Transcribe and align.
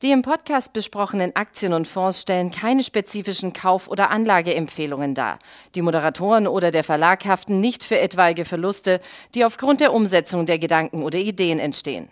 Die 0.00 0.12
im 0.12 0.22
Podcast 0.22 0.72
besprochenen 0.74 1.34
Aktien 1.34 1.72
und 1.72 1.88
Fonds 1.88 2.22
stellen 2.22 2.52
keine 2.52 2.84
spezifischen 2.84 3.52
Kauf- 3.52 3.88
oder 3.88 4.10
Anlageempfehlungen 4.10 5.16
dar. 5.16 5.40
Die 5.74 5.82
Moderatoren 5.82 6.46
oder 6.46 6.70
der 6.70 6.84
Verlag 6.84 7.24
haften 7.24 7.58
nicht 7.58 7.82
für 7.82 7.98
etwaige 7.98 8.44
Verluste, 8.44 9.00
die 9.34 9.44
aufgrund 9.44 9.80
der 9.80 9.92
Umsetzung 9.92 10.46
der 10.46 10.60
Gedanken 10.60 11.02
oder 11.02 11.18
Ideen 11.18 11.58
entstehen. 11.58 12.08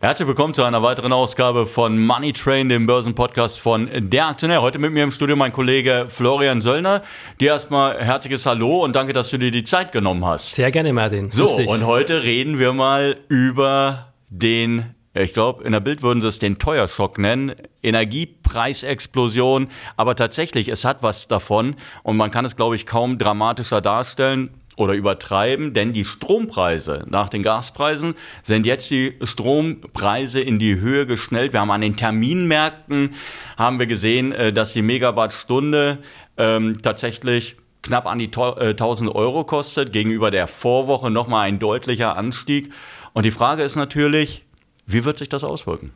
Herzlich 0.00 0.28
willkommen 0.28 0.54
zu 0.54 0.62
einer 0.62 0.80
weiteren 0.80 1.12
Ausgabe 1.12 1.66
von 1.66 1.98
Money 1.98 2.32
Train, 2.32 2.68
dem 2.68 2.86
Börsenpodcast 2.86 3.58
von 3.58 3.90
Der 3.92 4.28
Aktionär. 4.28 4.62
Heute 4.62 4.78
mit 4.78 4.92
mir 4.92 5.02
im 5.02 5.10
Studio 5.10 5.34
mein 5.34 5.50
Kollege 5.50 6.06
Florian 6.08 6.60
Söllner. 6.60 7.02
Dir 7.40 7.48
erstmal 7.48 8.00
herzliches 8.04 8.46
Hallo 8.46 8.84
und 8.84 8.94
danke, 8.94 9.12
dass 9.12 9.30
du 9.30 9.38
dir 9.38 9.50
die 9.50 9.64
Zeit 9.64 9.90
genommen 9.90 10.24
hast. 10.24 10.54
Sehr 10.54 10.70
gerne, 10.70 10.92
Martin. 10.92 11.32
So, 11.32 11.46
und 11.46 11.84
heute 11.86 12.22
reden 12.22 12.60
wir 12.60 12.72
mal 12.72 13.16
über 13.28 14.12
den 14.28 14.94
ich 15.22 15.34
glaube, 15.34 15.64
in 15.64 15.72
der 15.72 15.80
Bild 15.80 16.02
würden 16.02 16.20
sie 16.20 16.28
es 16.28 16.38
den 16.38 16.58
Teuerschock 16.58 17.18
nennen. 17.18 17.54
Energiepreisexplosion. 17.82 19.68
Aber 19.96 20.16
tatsächlich, 20.16 20.68
es 20.68 20.84
hat 20.84 21.02
was 21.02 21.28
davon. 21.28 21.76
Und 22.02 22.16
man 22.16 22.30
kann 22.30 22.44
es, 22.44 22.56
glaube 22.56 22.76
ich, 22.76 22.86
kaum 22.86 23.18
dramatischer 23.18 23.80
darstellen 23.80 24.50
oder 24.78 24.94
übertreiben, 24.94 25.74
denn 25.74 25.92
die 25.92 26.04
Strompreise 26.04 27.04
nach 27.08 27.28
den 27.28 27.42
Gaspreisen 27.42 28.14
sind 28.44 28.64
jetzt 28.64 28.88
die 28.90 29.18
Strompreise 29.24 30.40
in 30.40 30.60
die 30.60 30.78
Höhe 30.78 31.04
geschnellt. 31.04 31.52
Wir 31.52 31.60
haben 31.60 31.72
an 31.72 31.80
den 31.80 31.96
Terminmärkten 31.96 33.14
haben 33.56 33.80
wir 33.80 33.86
gesehen, 33.86 34.30
äh, 34.30 34.52
dass 34.52 34.72
die 34.72 34.82
Megawattstunde 34.82 35.98
ähm, 36.36 36.80
tatsächlich 36.80 37.56
knapp 37.82 38.06
an 38.06 38.18
die 38.18 38.30
1000 38.30 39.10
äh, 39.10 39.12
Euro 39.12 39.44
kostet, 39.44 39.92
gegenüber 39.92 40.30
der 40.30 40.46
Vorwoche 40.46 41.10
nochmal 41.10 41.48
ein 41.48 41.58
deutlicher 41.58 42.16
Anstieg. 42.16 42.72
Und 43.14 43.24
die 43.24 43.30
Frage 43.32 43.64
ist 43.64 43.74
natürlich, 43.74 44.44
wie 44.88 45.04
wird 45.04 45.18
sich 45.18 45.28
das 45.28 45.44
auswirken? 45.44 45.92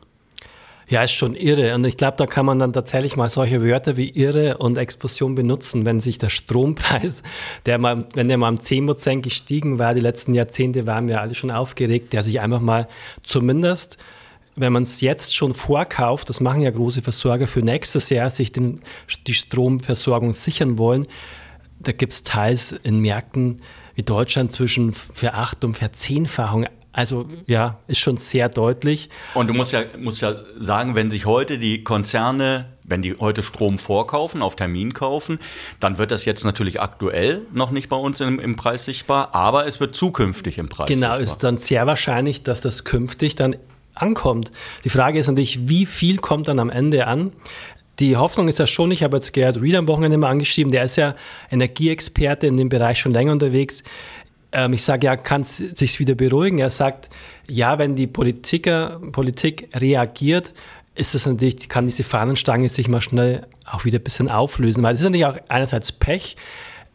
Ja, 0.87 1.01
ist 1.01 1.13
schon 1.13 1.35
irre. 1.35 1.73
Und 1.75 1.85
ich 1.85 1.97
glaube, 1.97 2.17
da 2.17 2.25
kann 2.27 2.45
man 2.45 2.59
dann 2.59 2.73
tatsächlich 2.73 3.15
mal 3.15 3.29
solche 3.29 3.63
Wörter 3.63 3.97
wie 3.97 4.09
irre 4.09 4.57
und 4.57 4.77
Explosion 4.77 5.33
benutzen, 5.33 5.85
wenn 5.85 5.99
sich 5.99 6.17
der 6.17 6.29
Strompreis, 6.29 7.23
der 7.65 7.79
mal, 7.79 8.05
wenn 8.13 8.27
der 8.27 8.37
mal 8.37 8.49
um 8.49 8.57
10% 8.57 9.21
gestiegen 9.21 9.79
war, 9.79 9.93
die 9.93 10.01
letzten 10.01 10.33
Jahrzehnte 10.33 10.85
waren 10.85 11.07
wir 11.07 11.21
alle 11.21 11.35
schon 11.35 11.51
aufgeregt, 11.51 12.13
der 12.13 12.21
sich 12.21 12.39
einfach 12.39 12.59
mal 12.59 12.87
zumindest, 13.23 13.97
wenn 14.55 14.73
man 14.73 14.83
es 14.83 15.01
jetzt 15.01 15.35
schon 15.35 15.55
vorkauft, 15.55 16.29
das 16.29 16.39
machen 16.39 16.61
ja 16.61 16.69
große 16.69 17.01
Versorger 17.01 17.47
für 17.47 17.61
nächstes 17.61 18.11
Jahr, 18.11 18.29
sich 18.29 18.51
den, 18.51 18.81
die 19.25 19.33
Stromversorgung 19.33 20.33
sichern 20.33 20.77
wollen, 20.77 21.07
da 21.79 21.91
gibt 21.91 22.13
es 22.13 22.23
teils 22.23 22.71
in 22.71 22.99
Märkten 22.99 23.61
wie 23.95 24.03
Deutschland 24.03 24.51
zwischen 24.51 24.93
Veracht- 24.93 25.63
und 25.63 25.75
Verzehnfachung 25.75 26.67
also 26.93 27.25
ja, 27.47 27.79
ist 27.87 27.99
schon 27.99 28.17
sehr 28.17 28.49
deutlich. 28.49 29.09
Und 29.33 29.47
du 29.47 29.53
musst 29.53 29.73
ja, 29.73 29.83
musst 29.97 30.21
ja 30.21 30.35
sagen, 30.59 30.93
wenn 30.93 31.09
sich 31.09 31.25
heute 31.25 31.57
die 31.57 31.83
Konzerne, 31.83 32.69
wenn 32.83 33.01
die 33.01 33.15
heute 33.19 33.41
Strom 33.41 33.79
vorkaufen, 33.79 34.43
auf 34.43 34.55
Termin 34.55 34.93
kaufen, 34.93 35.39
dann 35.79 35.97
wird 35.97 36.11
das 36.11 36.25
jetzt 36.25 36.43
natürlich 36.45 36.79
aktuell 36.79 37.41
noch 37.51 37.71
nicht 37.71 37.89
bei 37.89 37.95
uns 37.95 38.21
im, 38.21 38.39
im 38.39 38.55
Preis 38.55 38.85
sichtbar, 38.85 39.33
aber 39.33 39.65
es 39.65 39.79
wird 39.79 39.95
zukünftig 39.95 40.59
im 40.59 40.69
Preis 40.69 40.87
genau, 40.87 40.99
sichtbar. 40.99 41.17
Genau, 41.17 41.31
ist 41.31 41.43
dann 41.43 41.57
sehr 41.57 41.87
wahrscheinlich, 41.87 42.43
dass 42.43 42.61
das 42.61 42.83
künftig 42.83 43.35
dann 43.35 43.55
ankommt. 43.95 44.51
Die 44.83 44.89
Frage 44.89 45.17
ist 45.17 45.27
natürlich, 45.27 45.67
wie 45.67 45.87
viel 45.87 46.17
kommt 46.17 46.47
dann 46.47 46.59
am 46.59 46.69
Ende 46.69 47.07
an? 47.07 47.31
Die 47.99 48.17
Hoffnung 48.17 48.47
ist 48.47 48.59
ja 48.59 48.67
schon, 48.67 48.91
ich 48.91 49.03
habe 49.03 49.17
jetzt 49.17 49.33
Gerhard 49.33 49.61
Ried 49.61 49.75
am 49.75 49.87
Wochenende 49.87 50.17
mal 50.17 50.29
angeschrieben, 50.29 50.71
der 50.71 50.83
ist 50.83 50.95
ja 50.95 51.15
Energieexperte 51.49 52.47
in 52.47 52.57
dem 52.57 52.69
Bereich 52.69 52.99
schon 52.99 53.13
länger 53.13 53.31
unterwegs 53.31 53.83
ähm, 54.53 54.73
ich 54.73 54.83
sage 54.83 55.07
ja, 55.07 55.15
kann 55.15 55.41
es 55.41 55.57
sich 55.57 55.99
wieder 55.99 56.15
beruhigen. 56.15 56.59
Er 56.59 56.69
sagt, 56.69 57.09
ja, 57.49 57.77
wenn 57.79 57.95
die 57.95 58.07
Politiker, 58.07 59.01
Politik 59.11 59.69
reagiert, 59.75 60.53
ist 60.95 61.15
es 61.15 61.25
natürlich, 61.25 61.69
kann 61.69 61.85
diese 61.85 62.03
Fahnenstange 62.03 62.69
sich 62.69 62.87
mal 62.87 63.01
schnell 63.01 63.47
auch 63.65 63.83
wieder 63.85 63.99
ein 63.99 64.03
bisschen 64.03 64.29
auflösen, 64.29 64.83
weil 64.83 64.93
es 64.93 65.01
ist 65.01 65.05
natürlich 65.05 65.25
auch 65.25 65.37
einerseits 65.49 65.91
Pech. 65.91 66.37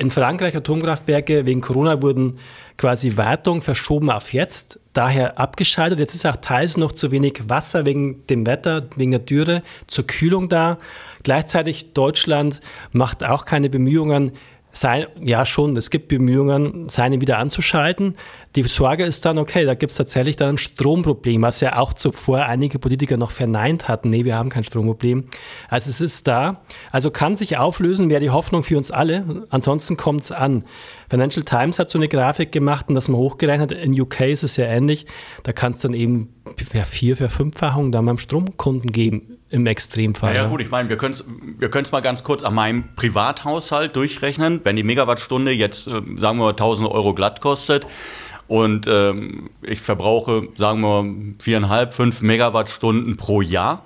In 0.00 0.12
Frankreich 0.12 0.56
Atomkraftwerke 0.56 1.44
wegen 1.44 1.60
Corona 1.60 2.00
wurden 2.00 2.38
quasi 2.76 3.16
Wartung 3.16 3.62
verschoben 3.62 4.10
auf 4.10 4.32
jetzt, 4.32 4.78
daher 4.92 5.40
abgeschaltet. 5.40 5.98
Jetzt 5.98 6.14
ist 6.14 6.24
auch 6.24 6.36
teils 6.36 6.76
noch 6.76 6.92
zu 6.92 7.10
wenig 7.10 7.48
Wasser 7.48 7.84
wegen 7.84 8.24
dem 8.28 8.46
Wetter, 8.46 8.86
wegen 8.94 9.10
der 9.10 9.18
Dürre 9.18 9.62
zur 9.88 10.06
Kühlung 10.06 10.48
da. 10.48 10.78
Gleichzeitig 11.24 11.94
Deutschland 11.94 12.60
macht 12.92 13.24
auch 13.24 13.44
keine 13.44 13.68
Bemühungen, 13.68 14.30
sein, 14.72 15.06
ja 15.20 15.44
schon, 15.44 15.76
es 15.76 15.90
gibt 15.90 16.08
Bemühungen, 16.08 16.88
seine 16.88 17.20
wieder 17.20 17.38
anzuschalten. 17.38 18.14
Die 18.54 18.62
Sorge 18.62 19.04
ist 19.04 19.24
dann, 19.24 19.38
okay, 19.38 19.64
da 19.64 19.74
gibt 19.74 19.90
es 19.90 19.96
tatsächlich 19.96 20.36
dann 20.36 20.54
ein 20.54 20.58
Stromproblem, 20.58 21.42
was 21.42 21.60
ja 21.60 21.78
auch 21.78 21.92
zuvor 21.92 22.44
einige 22.44 22.78
Politiker 22.78 23.16
noch 23.16 23.30
verneint 23.30 23.88
hatten. 23.88 24.10
Nee, 24.10 24.24
wir 24.24 24.36
haben 24.36 24.48
kein 24.48 24.64
Stromproblem. 24.64 25.24
Also 25.68 25.90
es 25.90 26.00
ist 26.00 26.26
da. 26.26 26.62
Also 26.90 27.10
kann 27.10 27.36
sich 27.36 27.56
auflösen, 27.56 28.10
wäre 28.10 28.20
die 28.20 28.30
Hoffnung 28.30 28.62
für 28.62 28.76
uns 28.76 28.90
alle. 28.90 29.46
Ansonsten 29.50 29.96
kommt 29.96 30.22
es 30.22 30.32
an. 30.32 30.64
Financial 31.10 31.44
Times 31.44 31.78
hat 31.78 31.90
so 31.90 31.98
eine 31.98 32.08
Grafik 32.08 32.52
gemacht 32.52 32.88
und 32.88 32.94
das 32.94 33.08
mal 33.08 33.18
hochgerechnet. 33.18 33.72
In 33.72 33.98
UK 33.98 34.20
ist 34.20 34.44
es 34.44 34.56
ja 34.56 34.66
ähnlich. 34.66 35.06
Da 35.42 35.52
kann 35.52 35.72
es 35.72 35.80
dann 35.80 35.94
eben 35.94 36.34
vier, 36.86 37.16
für 37.16 37.28
fünffachung 37.28 37.92
dann 37.92 38.06
beim 38.06 38.18
Stromkunden 38.18 38.92
geben 38.92 39.37
im 39.50 39.66
Extremfall. 39.66 40.34
Ja, 40.34 40.42
ja 40.42 40.48
gut, 40.48 40.60
ich 40.60 40.70
meine, 40.70 40.88
wir 40.88 40.96
können 40.96 41.12
es 41.12 41.24
wir 41.58 41.82
mal 41.92 42.00
ganz 42.00 42.22
kurz 42.24 42.42
an 42.42 42.54
meinem 42.54 42.94
Privathaushalt 42.96 43.96
durchrechnen. 43.96 44.60
Wenn 44.64 44.76
die 44.76 44.82
Megawattstunde 44.82 45.52
jetzt, 45.52 45.88
äh, 45.88 46.02
sagen 46.16 46.38
wir, 46.38 46.50
1000 46.50 46.90
Euro 46.90 47.14
glatt 47.14 47.40
kostet 47.40 47.86
und 48.46 48.86
ähm, 48.86 49.50
ich 49.62 49.80
verbrauche, 49.80 50.48
sagen 50.56 50.80
wir, 50.80 51.34
viereinhalb, 51.38 51.94
fünf 51.94 52.20
Megawattstunden 52.22 53.16
pro 53.16 53.40
Jahr, 53.40 53.84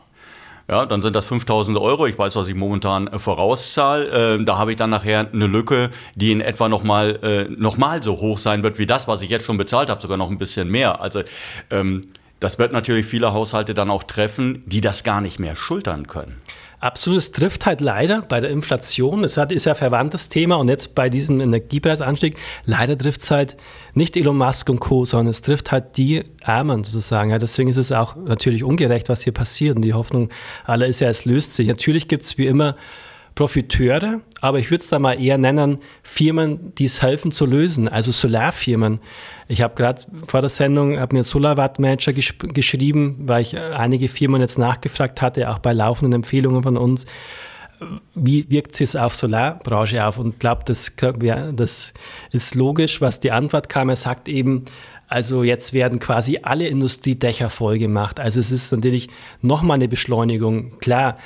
ja, 0.68 0.86
dann 0.86 1.00
sind 1.00 1.14
das 1.16 1.24
5000 1.24 1.76
Euro. 1.76 2.06
Ich 2.06 2.18
weiß, 2.18 2.36
was 2.36 2.48
ich 2.48 2.54
momentan 2.54 3.08
äh, 3.08 3.18
vorauszahle. 3.18 4.38
Äh, 4.40 4.44
da 4.44 4.58
habe 4.58 4.70
ich 4.70 4.76
dann 4.76 4.90
nachher 4.90 5.28
eine 5.32 5.46
Lücke, 5.46 5.90
die 6.14 6.32
in 6.32 6.40
etwa 6.40 6.68
nochmal 6.68 7.18
äh, 7.22 7.54
noch 7.54 7.76
so 8.02 8.20
hoch 8.20 8.38
sein 8.38 8.62
wird 8.62 8.78
wie 8.78 8.86
das, 8.86 9.08
was 9.08 9.22
ich 9.22 9.30
jetzt 9.30 9.44
schon 9.44 9.58
bezahlt 9.58 9.90
habe, 9.90 10.00
sogar 10.00 10.16
noch 10.16 10.30
ein 10.30 10.38
bisschen 10.38 10.70
mehr. 10.70 11.00
Also 11.00 11.22
ähm, 11.70 12.08
das 12.42 12.58
wird 12.58 12.72
natürlich 12.72 13.06
viele 13.06 13.32
Haushalte 13.32 13.74
dann 13.74 13.90
auch 13.90 14.02
treffen, 14.02 14.62
die 14.66 14.80
das 14.80 15.04
gar 15.04 15.20
nicht 15.20 15.38
mehr 15.38 15.56
schultern 15.56 16.06
können. 16.06 16.40
Absolut, 16.80 17.20
es 17.20 17.30
trifft 17.30 17.64
halt 17.64 17.80
leider 17.80 18.22
bei 18.22 18.40
der 18.40 18.50
Inflation, 18.50 19.22
es 19.22 19.36
ist 19.36 19.66
ja 19.66 19.74
verwandtes 19.76 20.28
Thema 20.28 20.56
und 20.56 20.68
jetzt 20.68 20.96
bei 20.96 21.08
diesem 21.08 21.40
Energiepreisanstieg, 21.40 22.36
leider 22.64 22.98
trifft 22.98 23.22
es 23.22 23.30
halt 23.30 23.56
nicht 23.94 24.16
Elon 24.16 24.36
Musk 24.36 24.68
und 24.68 24.80
Co., 24.80 25.04
sondern 25.04 25.28
es 25.28 25.42
trifft 25.42 25.70
halt 25.70 25.96
die 25.96 26.24
Armen 26.42 26.82
sozusagen. 26.82 27.30
Ja, 27.30 27.38
deswegen 27.38 27.70
ist 27.70 27.76
es 27.76 27.92
auch 27.92 28.16
natürlich 28.16 28.64
ungerecht, 28.64 29.08
was 29.08 29.22
hier 29.22 29.32
passiert 29.32 29.76
und 29.76 29.82
die 29.82 29.94
Hoffnung 29.94 30.30
aller 30.64 30.88
ist 30.88 30.98
ja, 30.98 31.08
es 31.08 31.24
löst 31.24 31.54
sich. 31.54 31.68
Natürlich 31.68 32.08
gibt 32.08 32.24
es 32.24 32.36
wie 32.36 32.48
immer 32.48 32.74
Profiteure, 33.34 34.20
aber 34.40 34.58
ich 34.58 34.70
würde 34.70 34.82
es 34.82 34.88
da 34.88 34.98
mal 34.98 35.14
eher 35.14 35.38
nennen, 35.38 35.78
Firmen, 36.02 36.74
die 36.74 36.84
es 36.84 37.00
helfen 37.00 37.32
zu 37.32 37.46
lösen, 37.46 37.88
also 37.88 38.12
Solarfirmen. 38.12 39.00
Ich 39.48 39.62
habe 39.62 39.74
gerade 39.74 40.02
vor 40.26 40.40
der 40.40 40.50
Sendung 40.50 40.98
hab 40.98 41.12
mir 41.12 41.24
Solarwatt 41.24 41.78
Manager 41.78 42.12
gesch 42.12 42.34
geschrieben, 42.38 43.16
weil 43.20 43.42
ich 43.42 43.58
einige 43.58 44.08
Firmen 44.08 44.40
jetzt 44.40 44.58
nachgefragt 44.58 45.22
hatte, 45.22 45.50
auch 45.50 45.58
bei 45.58 45.72
laufenden 45.72 46.12
Empfehlungen 46.12 46.62
von 46.62 46.76
uns. 46.76 47.06
Wie 48.14 48.48
wirkt 48.48 48.80
es 48.80 48.94
auf 48.94 49.14
Solarbranche 49.14 50.06
auf? 50.06 50.18
Und 50.18 50.38
glaube, 50.38 50.62
das, 50.66 50.92
das 51.52 51.94
ist 52.30 52.54
logisch, 52.54 53.00
was 53.00 53.18
die 53.18 53.32
Antwort 53.32 53.68
kam. 53.68 53.88
Er 53.88 53.96
sagt 53.96 54.28
eben, 54.28 54.66
also 55.08 55.42
jetzt 55.42 55.72
werden 55.72 55.98
quasi 55.98 56.38
alle 56.42 56.68
Industriedächer 56.68 57.50
voll 57.50 57.78
gemacht. 57.78 58.20
Also 58.20 58.40
es 58.40 58.50
ist 58.50 58.72
natürlich 58.72 59.08
nochmal 59.40 59.74
eine 59.74 59.88
Beschleunigung. 59.88 60.78
Klar, 60.78 61.16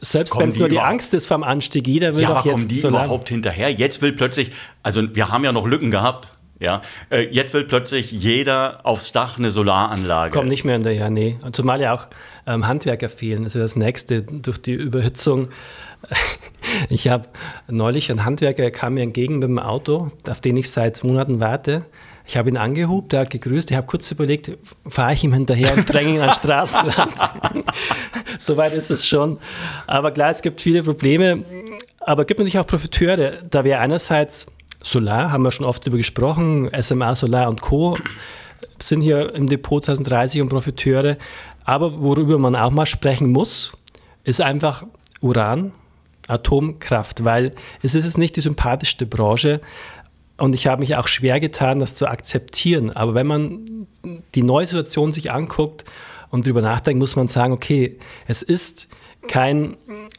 selbst 0.00 0.38
wenn 0.38 0.48
es 0.48 0.58
nur 0.58 0.68
die 0.68 0.80
Angst 0.80 1.14
ist 1.14 1.26
vom 1.26 1.42
Anstieg, 1.42 1.86
jeder 1.86 2.14
will 2.14 2.22
ja, 2.22 2.28
doch 2.28 2.36
aber 2.38 2.50
jetzt 2.50 2.56
kommen 2.56 2.68
die 2.68 2.80
überhaupt 2.80 3.28
hinterher? 3.28 3.70
Jetzt 3.70 4.02
will 4.02 4.12
plötzlich, 4.12 4.52
also 4.82 5.02
wir 5.14 5.28
haben 5.30 5.44
ja 5.44 5.52
noch 5.52 5.66
Lücken 5.66 5.90
gehabt. 5.90 6.28
Ja, 6.58 6.80
äh, 7.10 7.28
jetzt 7.30 7.52
will 7.52 7.64
plötzlich 7.64 8.10
jeder 8.10 8.80
aufs 8.84 9.12
Dach 9.12 9.36
eine 9.36 9.50
Solaranlage. 9.50 10.32
Kommt 10.32 10.48
nicht 10.48 10.64
mehr 10.64 10.74
hinterher, 10.74 11.10
nee. 11.10 11.36
Zumal 11.52 11.82
ja 11.82 11.92
auch 11.92 12.06
ähm, 12.46 12.66
Handwerker 12.66 13.10
fehlen. 13.10 13.44
Das 13.44 13.54
ist 13.54 13.62
das 13.62 13.76
Nächste 13.76 14.22
durch 14.22 14.60
die 14.60 14.72
Überhitzung. 14.72 15.48
Ich 16.90 17.08
habe 17.08 17.28
neulich 17.68 18.10
einen 18.10 18.24
Handwerker, 18.24 18.62
der 18.62 18.70
kam 18.70 18.94
mir 18.94 19.02
entgegen 19.02 19.38
mit 19.38 19.44
dem 19.44 19.58
Auto, 19.58 20.10
auf 20.28 20.40
den 20.40 20.56
ich 20.56 20.70
seit 20.70 21.04
Monaten 21.04 21.40
warte. 21.40 21.86
Ich 22.26 22.36
habe 22.36 22.50
ihn 22.50 22.56
angehobt, 22.56 23.12
er 23.12 23.20
hat 23.20 23.30
gegrüßt. 23.30 23.70
Ich 23.70 23.76
habe 23.76 23.86
kurz 23.86 24.10
überlegt, 24.10 24.50
fahre 24.86 25.14
ich 25.14 25.22
ihm 25.22 25.32
hinterher 25.32 25.74
und 25.74 25.90
dränge 25.90 26.14
ihn 26.14 26.20
an 26.20 26.28
den 26.28 26.34
Straßenrand. 26.34 27.14
Soweit 28.38 28.74
ist 28.74 28.90
es 28.90 29.06
schon. 29.06 29.38
Aber 29.86 30.10
klar, 30.10 30.30
es 30.30 30.42
gibt 30.42 30.60
viele 30.60 30.82
Probleme. 30.82 31.44
Aber 32.00 32.22
es 32.22 32.26
gibt 32.28 32.38
natürlich 32.38 32.58
auch 32.58 32.66
Profiteure. 32.66 33.42
Da 33.50 33.64
wäre 33.64 33.80
einerseits 33.80 34.46
Solar, 34.82 35.32
haben 35.32 35.42
wir 35.42 35.50
schon 35.50 35.66
oft 35.66 35.86
über 35.86 35.96
gesprochen, 35.96 36.70
SMA 36.80 37.14
Solar 37.16 37.48
und 37.48 37.60
Co. 37.60 37.98
sind 38.80 39.00
hier 39.00 39.34
im 39.34 39.48
Depot 39.48 39.84
2030 39.84 40.42
und 40.42 40.48
Profiteure. 40.48 41.16
Aber 41.64 42.00
worüber 42.00 42.38
man 42.38 42.54
auch 42.54 42.70
mal 42.70 42.86
sprechen 42.86 43.32
muss, 43.32 43.72
ist 44.22 44.40
einfach 44.40 44.84
Uran, 45.20 45.72
Atomkraft, 46.28 47.24
weil 47.24 47.54
es 47.82 47.94
ist 47.94 48.16
nicht 48.18 48.36
die 48.36 48.40
sympathischste 48.40 49.06
Branche. 49.06 49.60
Und 50.38 50.54
ich 50.54 50.66
habe 50.66 50.80
mich 50.80 50.94
auch 50.96 51.08
schwer 51.08 51.40
getan, 51.40 51.80
das 51.80 51.94
zu 51.94 52.06
akzeptieren. 52.06 52.90
Aber 52.90 53.14
wenn 53.14 53.26
man 53.26 53.86
die 54.34 54.42
neue 54.42 54.66
Situation 54.66 55.10
sich 55.10 55.32
anguckt 55.32 55.84
und 56.36 56.46
drüber 56.46 56.62
nachdenkt, 56.62 57.00
muss 57.00 57.16
man 57.16 57.28
sagen, 57.28 57.52
okay, 57.52 57.98
es 58.26 58.42
ist 58.42 58.88
keine 59.26 59.76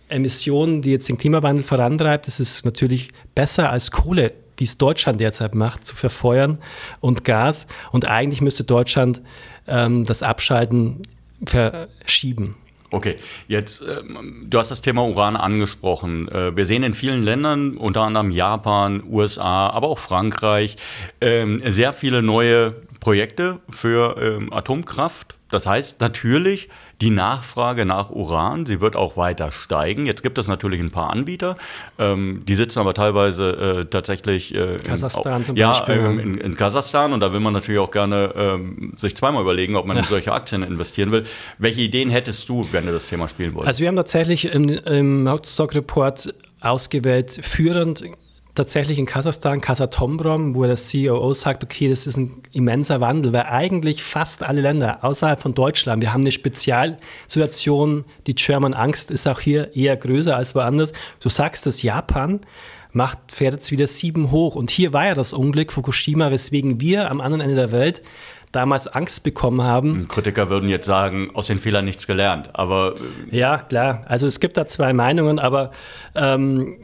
Emission, 0.10 0.82
die 0.82 0.92
jetzt 0.92 1.08
den 1.08 1.18
Klimawandel 1.18 1.64
vorantreibt. 1.64 2.28
Es 2.28 2.40
ist 2.40 2.66
natürlich 2.66 3.12
besser 3.36 3.70
als 3.70 3.92
Kohle, 3.92 4.34
wie 4.58 4.66
es 4.66 4.78
Deutschland 4.78 5.22
derzeit 5.22 5.56
macht, 5.56 5.86
zu 5.86 5.96
verfeuern 5.96 6.60
und 7.00 7.24
Gas. 7.24 7.68
Und 7.92 8.06
eigentlich 8.06 8.42
müsste 8.42 8.64
Deutschland 8.64 9.22
ähm, 9.68 10.06
das 10.06 10.24
Abschalten 10.24 11.02
verschieben. 11.46 12.58
Okay, 12.90 13.18
jetzt, 13.50 13.82
ähm, 13.82 14.46
du 14.50 14.58
hast 14.58 14.72
das 14.72 14.82
Thema 14.82 15.06
Uran 15.06 15.36
angesprochen. 15.36 16.30
Äh, 16.30 16.56
wir 16.56 16.66
sehen 16.66 16.84
in 16.84 16.94
vielen 16.94 17.22
Ländern, 17.22 17.76
unter 17.76 18.04
anderem 18.04 18.32
Japan, 18.32 19.04
USA, 19.10 19.70
aber 19.70 19.90
auch 19.90 20.00
Frankreich, 20.00 20.78
ähm, 21.20 21.62
sehr 21.66 21.92
viele 21.92 22.22
neue 22.22 22.76
Projekte 23.02 23.60
für 23.70 24.16
ähm, 24.22 24.54
Atomkraft. 24.54 25.36
Das 25.50 25.68
heißt 25.68 26.00
natürlich, 26.00 26.70
die 27.02 27.12
Nachfrage 27.12 27.86
nach 27.86 28.10
Uran, 28.10 28.66
sie 28.66 28.82
wird 28.82 28.96
auch 28.96 29.18
weiter 29.18 29.52
steigen. 29.52 30.06
Jetzt 30.06 30.24
gibt 30.24 30.38
es 30.38 30.48
natürlich 30.48 30.80
ein 30.80 30.90
paar 30.90 31.12
Anbieter, 31.12 31.56
ähm, 32.00 32.44
die 32.48 32.56
sitzen 32.56 32.80
aber 32.80 32.94
teilweise 32.94 33.82
äh, 33.82 33.86
tatsächlich 33.86 34.54
äh, 34.56 34.78
Kasachstan 34.78 35.42
in, 35.42 35.46
zum 35.46 35.56
ja, 35.56 35.74
Beispiel. 35.74 35.96
Ähm, 35.96 36.20
in, 36.20 36.38
in, 36.40 36.56
Kasachstan 36.56 37.14
und 37.14 37.20
da 37.20 37.32
will 37.32 37.40
man 37.40 37.54
natürlich 37.54 37.80
auch 37.80 37.92
gerne 37.92 38.34
ähm, 38.36 38.94
sich 38.96 39.16
zweimal 39.16 39.44
überlegen, 39.44 39.76
ob 39.76 39.86
man 39.86 39.98
ja. 39.98 40.04
in 40.04 40.10
solche 40.10 40.32
Aktien 40.32 40.64
investieren 40.64 41.12
will. 41.12 41.24
Welche 41.60 41.82
Ideen 41.82 42.10
hättest 42.10 42.50
du, 42.50 42.68
wenn 42.72 42.88
du 42.88 42.92
das 42.92 43.06
Thema 43.06 43.28
spielen 43.28 43.54
wolltest? 43.54 43.68
Also 43.68 43.82
wir 43.82 43.88
haben 43.90 43.96
tatsächlich 43.96 44.52
im, 44.52 44.70
im 44.70 45.30
Hauptstock 45.30 45.76
Report 45.76 46.34
ausgewählt, 46.62 47.32
führend 47.32 48.04
tatsächlich 48.58 49.00
in 49.00 49.06
Kasachstan, 49.06 49.62
Kasatombrom, 49.62 50.56
wo 50.56 50.64
der 50.64 50.76
CEO 50.76 51.34
sagt, 51.34 51.64
okay, 51.64 51.90
das 51.90 52.08
ist 52.08 52.18
ein 52.18 52.42
immenser 52.54 53.00
Wandel, 53.00 53.34
weil 53.34 53.44
eigentlich 53.44 54.04
fast 54.04 54.44
alle 54.44 54.62
Länder 54.62 55.04
außerhalb 55.04 55.40
von 55.40 55.54
Deutschland, 55.54 56.02
wir 56.02 56.14
haben 56.14 56.22
eine 56.22 56.32
Spezialsituation, 56.32 58.06
die 58.26 58.36
German 58.36 58.74
Angst 58.74 59.12
ist 59.12 59.28
auch 59.28 59.40
hier 59.40 59.76
eher 59.76 59.96
größer 59.96 60.36
als 60.36 60.56
woanders. 60.56 60.94
Du 61.20 61.30
sagst, 61.30 61.66
dass 61.66 61.82
Japan 61.82 62.42
macht, 62.92 63.32
fährt 63.32 63.54
jetzt 63.54 63.72
wieder 63.72 63.88
sieben 63.88 64.32
hoch. 64.32 64.56
Und 64.56 64.72
hier 64.72 64.92
war 64.92 65.06
ja 65.06 65.14
das 65.14 65.34
Unglück 65.34 65.72
Fukushima, 65.72 66.32
weswegen 66.32 66.82
wir 66.82 67.10
am 67.10 67.22
anderen 67.22 67.42
Ende 67.42 67.56
der 67.56 67.72
Welt 67.72 68.02
damals 68.52 68.88
Angst 68.88 69.24
bekommen 69.24 69.62
haben. 69.62 70.08
Kritiker 70.08 70.50
würden 70.50 70.70
jetzt 70.70 70.86
sagen, 70.86 71.30
aus 71.34 71.48
den 71.48 71.60
Fehlern 71.60 71.86
nichts 71.86 72.08
gelernt, 72.08 72.50
aber. 72.54 72.96
Äh, 73.32 73.38
ja, 73.38 73.58
klar. 73.58 74.02
Also 74.08 74.28
es 74.28 74.40
gibt 74.40 74.58
da 74.58 74.66
zwei 74.68 74.94
Meinungen, 74.94 75.38
aber 75.38 75.72
ähm, 76.16 76.78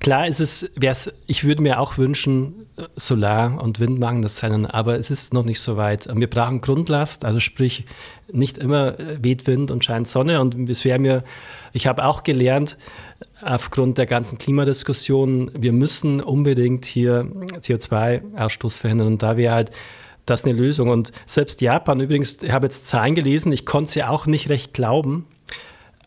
Klar 0.00 0.26
ist 0.28 0.40
es, 0.40 0.70
wär's, 0.76 1.12
ich 1.26 1.44
würde 1.44 1.62
mir 1.62 1.80
auch 1.80 1.98
wünschen, 1.98 2.66
Solar 2.96 3.60
und 3.60 3.80
Wind 3.80 3.98
machen 3.98 4.22
das 4.22 4.42
Rennen, 4.42 4.66
aber 4.66 4.98
es 4.98 5.10
ist 5.10 5.34
noch 5.34 5.44
nicht 5.44 5.60
so 5.60 5.76
weit. 5.76 6.08
Wir 6.14 6.30
brauchen 6.30 6.60
Grundlast, 6.60 7.24
also 7.24 7.40
sprich, 7.40 7.84
nicht 8.30 8.58
immer 8.58 8.94
weht 8.98 9.46
Wind 9.46 9.70
und 9.70 9.84
scheint 9.84 10.06
Sonne. 10.06 10.40
Und 10.40 10.68
es 10.68 10.84
wäre 10.84 10.98
mir, 10.98 11.24
ich 11.72 11.86
habe 11.86 12.04
auch 12.04 12.22
gelernt, 12.22 12.76
aufgrund 13.42 13.98
der 13.98 14.06
ganzen 14.06 14.38
Klimadiskussion, 14.38 15.50
wir 15.54 15.72
müssen 15.72 16.20
unbedingt 16.20 16.84
hier 16.84 17.26
CO2-Ausstoß 17.60 18.80
verhindern. 18.80 19.08
Und 19.08 19.22
da 19.22 19.36
wäre 19.36 19.54
halt 19.54 19.70
das 20.26 20.44
eine 20.44 20.54
Lösung. 20.54 20.90
Und 20.90 21.10
selbst 21.26 21.60
Japan, 21.60 22.00
übrigens, 22.00 22.42
ich 22.42 22.52
habe 22.52 22.66
jetzt 22.66 22.86
Zahlen 22.86 23.14
gelesen, 23.14 23.50
ich 23.50 23.66
konnte 23.66 23.90
sie 23.90 24.04
auch 24.04 24.26
nicht 24.26 24.48
recht 24.50 24.74
glauben. 24.74 25.26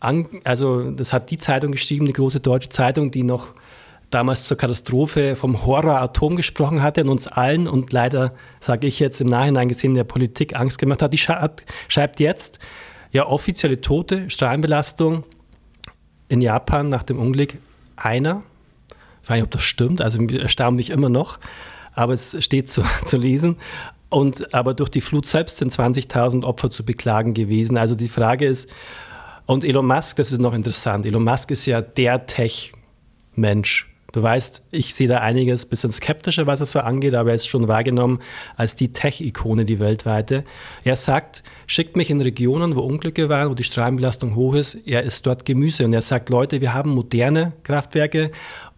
An, 0.02 0.26
also, 0.42 0.82
das 0.82 1.12
hat 1.12 1.30
die 1.30 1.38
Zeitung 1.38 1.72
geschrieben, 1.72 2.06
die 2.06 2.12
große 2.12 2.40
deutsche 2.40 2.70
Zeitung, 2.70 3.12
die 3.12 3.22
noch 3.22 3.52
damals 4.10 4.46
zur 4.46 4.56
Katastrophe 4.56 5.36
vom 5.36 5.64
Horror 5.64 6.00
Atom 6.00 6.36
gesprochen 6.36 6.82
hatte 6.82 7.02
und 7.02 7.08
uns 7.08 7.28
allen 7.28 7.68
und 7.68 7.92
leider, 7.92 8.34
sage 8.58 8.86
ich 8.86 8.98
jetzt 8.98 9.20
im 9.20 9.28
Nachhinein 9.28 9.68
gesehen, 9.68 9.94
der 9.94 10.04
Politik 10.04 10.56
Angst 10.56 10.78
gemacht 10.78 11.02
hat. 11.02 11.12
Die 11.12 11.18
schreibt 11.18 12.20
jetzt, 12.20 12.58
ja, 13.12 13.26
offizielle 13.26 13.80
Tote, 13.80 14.28
Strahlenbelastung 14.28 15.24
in 16.28 16.40
Japan 16.40 16.88
nach 16.88 17.04
dem 17.04 17.18
Unglück 17.18 17.54
einer. 17.96 18.42
Ich 19.22 19.30
weiß 19.30 19.36
nicht, 19.36 19.44
ob 19.44 19.50
das 19.52 19.62
stimmt, 19.62 20.02
also 20.02 20.20
erstaunt 20.20 20.76
mich 20.76 20.90
immer 20.90 21.10
noch, 21.10 21.38
aber 21.94 22.12
es 22.12 22.42
steht 22.42 22.70
zu, 22.70 22.82
zu 23.04 23.16
lesen. 23.16 23.56
Und, 24.08 24.52
aber 24.52 24.74
durch 24.74 24.90
die 24.90 25.00
Flut 25.00 25.26
selbst 25.26 25.58
sind 25.58 25.72
20.000 25.72 26.44
Opfer 26.44 26.70
zu 26.70 26.84
beklagen 26.84 27.32
gewesen. 27.32 27.78
Also 27.78 27.94
die 27.94 28.10
Frage 28.10 28.46
ist, 28.46 28.70
und 29.46 29.64
Elon 29.64 29.86
Musk, 29.86 30.16
das 30.16 30.32
ist 30.32 30.40
noch 30.40 30.54
interessant, 30.54 31.06
Elon 31.06 31.24
Musk 31.24 31.50
ist 31.50 31.66
ja 31.66 31.80
der 31.80 32.26
Tech-Mensch 32.26 33.92
Du 34.12 34.22
weißt, 34.22 34.66
ich 34.70 34.94
sehe 34.94 35.08
da 35.08 35.18
einiges 35.18 35.64
bisschen 35.64 35.90
skeptischer, 35.90 36.46
was 36.46 36.60
es 36.60 36.72
so 36.72 36.80
angeht, 36.80 37.14
aber 37.14 37.30
er 37.30 37.36
ist 37.36 37.46
schon 37.46 37.66
wahrgenommen 37.66 38.20
als 38.56 38.76
die 38.76 38.92
Tech-Ikone, 38.92 39.64
die 39.64 39.80
weltweite. 39.80 40.44
Er 40.84 40.96
sagt, 40.96 41.42
schickt 41.66 41.96
mich 41.96 42.10
in 42.10 42.20
Regionen, 42.20 42.76
wo 42.76 42.80
Unglücke 42.80 43.30
waren, 43.30 43.48
wo 43.48 43.54
die 43.54 43.64
Strahlenbelastung 43.64 44.36
hoch 44.36 44.54
ist. 44.54 44.74
Er 44.86 45.02
ist 45.02 45.24
dort 45.24 45.46
Gemüse 45.46 45.86
und 45.86 45.94
er 45.94 46.02
sagt, 46.02 46.28
Leute, 46.28 46.60
wir 46.60 46.74
haben 46.74 46.90
moderne 46.90 47.54
Kraftwerke 47.62 48.32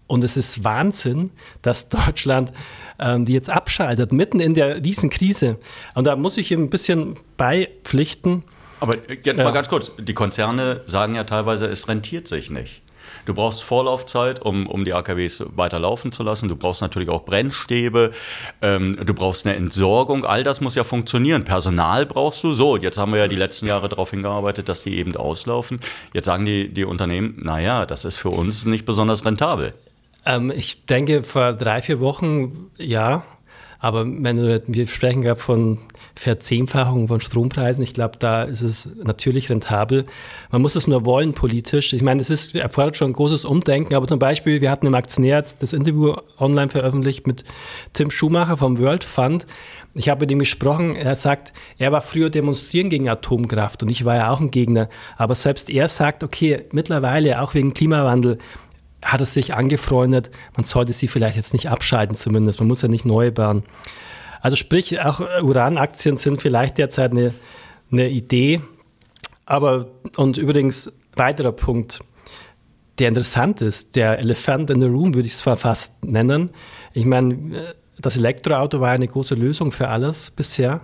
und 0.06 0.22
es 0.22 0.36
ist 0.36 0.62
Wahnsinn, 0.62 1.30
dass 1.62 1.88
Deutschland 1.88 2.52
ähm, 3.00 3.24
die 3.24 3.32
jetzt 3.32 3.50
abschaltet, 3.50 4.12
mitten 4.12 4.38
in 4.38 4.54
der 4.54 4.84
Riesenkrise. 4.84 5.58
Und 5.96 6.06
da 6.06 6.14
muss 6.14 6.36
ich 6.36 6.52
ihm 6.52 6.62
ein 6.62 6.70
bisschen 6.70 7.14
beipflichten. 7.36 8.44
Aber 8.80 8.94
jetzt 9.08 9.36
mal 9.36 9.52
ganz 9.52 9.68
kurz, 9.68 9.92
die 9.98 10.14
Konzerne 10.14 10.82
sagen 10.86 11.14
ja 11.14 11.24
teilweise, 11.24 11.66
es 11.66 11.88
rentiert 11.88 12.28
sich 12.28 12.50
nicht. 12.50 12.82
Du 13.26 13.34
brauchst 13.34 13.62
Vorlaufzeit, 13.62 14.42
um, 14.42 14.66
um 14.66 14.84
die 14.84 14.92
AKWs 14.92 15.44
weiter 15.56 15.78
laufen 15.78 16.12
zu 16.12 16.22
lassen. 16.22 16.48
Du 16.48 16.56
brauchst 16.56 16.82
natürlich 16.82 17.08
auch 17.08 17.24
Brennstäbe. 17.24 18.12
Ähm, 18.60 18.98
du 19.04 19.14
brauchst 19.14 19.46
eine 19.46 19.56
Entsorgung. 19.56 20.24
All 20.24 20.44
das 20.44 20.60
muss 20.60 20.74
ja 20.74 20.84
funktionieren. 20.84 21.44
Personal 21.44 22.06
brauchst 22.06 22.42
du. 22.44 22.52
So, 22.52 22.76
jetzt 22.76 22.98
haben 22.98 23.12
wir 23.12 23.20
ja 23.20 23.28
die 23.28 23.36
letzten 23.36 23.66
Jahre 23.66 23.88
darauf 23.88 24.10
hingearbeitet, 24.10 24.68
dass 24.68 24.82
die 24.82 24.98
eben 24.98 25.16
auslaufen. 25.16 25.80
Jetzt 26.12 26.26
sagen 26.26 26.44
die, 26.44 26.68
die 26.68 26.84
Unternehmen, 26.84 27.38
naja, 27.42 27.86
das 27.86 28.04
ist 28.04 28.16
für 28.16 28.30
uns 28.30 28.66
nicht 28.66 28.84
besonders 28.84 29.24
rentabel. 29.24 29.72
Ähm, 30.26 30.52
ich 30.54 30.86
denke, 30.86 31.22
vor 31.22 31.52
drei, 31.52 31.80
vier 31.82 32.00
Wochen, 32.00 32.70
ja, 32.76 33.24
aber 33.84 34.06
wenn 34.06 34.62
wir 34.66 34.86
sprechen 34.86 35.24
ja 35.24 35.34
von 35.34 35.76
Verzehnfachung 36.14 37.06
von 37.06 37.20
Strompreisen, 37.20 37.84
ich 37.84 37.92
glaube, 37.92 38.16
da 38.18 38.44
ist 38.44 38.62
es 38.62 38.88
natürlich 39.04 39.50
rentabel. 39.50 40.06
Man 40.50 40.62
muss 40.62 40.74
es 40.74 40.86
nur 40.86 41.04
wollen 41.04 41.34
politisch. 41.34 41.92
Ich 41.92 42.00
meine, 42.00 42.22
es 42.22 42.30
ist, 42.30 42.54
erfordert 42.54 42.96
schon 42.96 43.10
ein 43.10 43.12
großes 43.12 43.44
Umdenken, 43.44 43.94
aber 43.94 44.08
zum 44.08 44.18
Beispiel, 44.18 44.62
wir 44.62 44.70
hatten 44.70 44.86
im 44.86 44.94
Aktionär 44.94 45.44
das 45.58 45.74
Interview 45.74 46.14
online 46.38 46.70
veröffentlicht 46.70 47.26
mit 47.26 47.44
Tim 47.92 48.10
Schumacher 48.10 48.56
vom 48.56 48.78
World 48.78 49.04
Fund. 49.04 49.44
Ich 49.92 50.08
habe 50.08 50.20
mit 50.20 50.30
ihm 50.30 50.38
gesprochen, 50.38 50.96
er 50.96 51.14
sagt, 51.14 51.52
er 51.76 51.92
war 51.92 52.00
früher 52.00 52.30
demonstrieren 52.30 52.88
gegen 52.88 53.10
Atomkraft 53.10 53.82
und 53.82 53.90
ich 53.90 54.06
war 54.06 54.16
ja 54.16 54.30
auch 54.30 54.40
ein 54.40 54.50
Gegner. 54.50 54.88
Aber 55.18 55.34
selbst 55.34 55.68
er 55.68 55.88
sagt, 55.88 56.24
okay, 56.24 56.64
mittlerweile, 56.72 57.42
auch 57.42 57.52
wegen 57.52 57.74
Klimawandel, 57.74 58.38
hat 59.04 59.20
es 59.20 59.34
sich 59.34 59.54
angefreundet, 59.54 60.30
man 60.56 60.64
sollte 60.64 60.92
sie 60.92 61.08
vielleicht 61.08 61.36
jetzt 61.36 61.52
nicht 61.52 61.70
abschalten 61.70 62.16
zumindest, 62.16 62.58
man 62.58 62.68
muss 62.68 62.82
ja 62.82 62.88
nicht 62.88 63.04
neu 63.04 63.30
bauen. 63.30 63.62
Also 64.40 64.56
sprich, 64.56 65.00
auch 65.00 65.20
Uranaktien 65.42 66.16
sind 66.16 66.42
vielleicht 66.42 66.78
derzeit 66.78 67.12
eine, 67.12 67.32
eine 67.92 68.08
Idee, 68.08 68.60
aber 69.46 69.86
und 70.16 70.36
übrigens 70.36 70.92
weiterer 71.14 71.52
Punkt, 71.52 72.00
der 72.98 73.08
interessant 73.08 73.60
ist, 73.60 73.96
der 73.96 74.18
Elephant 74.18 74.70
in 74.70 74.80
the 74.80 74.86
Room 74.86 75.14
würde 75.14 75.26
ich 75.26 75.34
es 75.34 75.40
fast 75.40 76.04
nennen. 76.04 76.50
Ich 76.92 77.04
meine, 77.04 77.74
das 77.98 78.16
Elektroauto 78.16 78.80
war 78.80 78.90
eine 78.90 79.08
große 79.08 79.34
Lösung 79.34 79.72
für 79.72 79.88
alles 79.88 80.30
bisher. 80.30 80.80